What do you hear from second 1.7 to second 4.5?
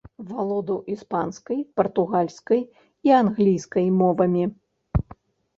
партугальскай і англійскай мовамі.